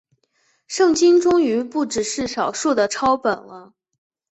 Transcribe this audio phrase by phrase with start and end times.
[0.67, 3.75] 圣经终于不只是少数的抄本了。